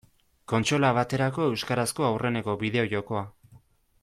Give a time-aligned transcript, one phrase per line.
[0.53, 3.27] Kontsola baterako euskarazko aurreneko bideo-jokoa.